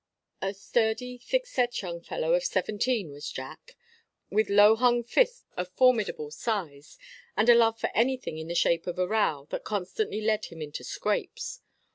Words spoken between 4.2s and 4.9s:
with low